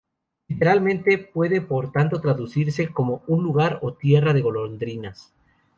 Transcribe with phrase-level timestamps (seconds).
[0.47, 5.31] Literalmente puede por tanto traducirse como lugar o tierra de golondrinas.